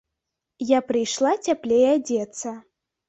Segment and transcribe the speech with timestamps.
[0.69, 2.57] Я прыйшла цяплей адзецца.